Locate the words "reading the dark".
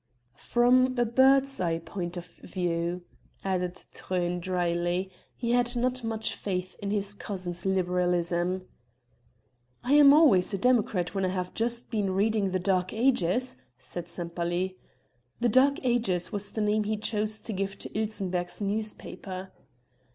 12.15-12.91